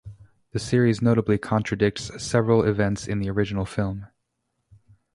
[0.49, 4.07] The series notably contradicts several events in the original film.